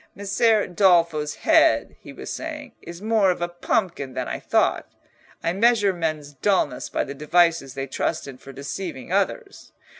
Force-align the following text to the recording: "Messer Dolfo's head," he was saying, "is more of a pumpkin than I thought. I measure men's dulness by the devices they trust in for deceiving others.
"Messer 0.15 0.65
Dolfo's 0.65 1.35
head," 1.35 1.95
he 1.99 2.11
was 2.11 2.33
saying, 2.33 2.71
"is 2.81 3.03
more 3.03 3.29
of 3.29 3.39
a 3.39 3.47
pumpkin 3.47 4.15
than 4.15 4.27
I 4.27 4.39
thought. 4.39 4.87
I 5.43 5.53
measure 5.53 5.93
men's 5.93 6.33
dulness 6.33 6.89
by 6.89 7.03
the 7.03 7.13
devices 7.13 7.75
they 7.75 7.85
trust 7.85 8.27
in 8.27 8.39
for 8.39 8.51
deceiving 8.51 9.13
others. 9.13 9.73